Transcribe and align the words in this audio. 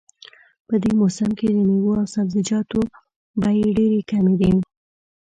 په 0.67 0.75
دې 0.83 0.91
موسم 0.99 1.29
کې 1.37 1.47
د 1.51 1.55
میوو 1.67 1.91
او 2.01 2.05
سبزیجاتو 2.15 2.79
بیې 3.41 3.65
ډېرې 3.77 4.01
کمې 4.09 4.33
وي 4.39 4.51